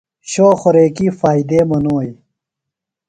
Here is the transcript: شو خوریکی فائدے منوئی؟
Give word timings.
شو 0.31 0.47
خوریکی 0.59 1.07
فائدے 1.19 1.59
منوئی؟ 1.69 2.11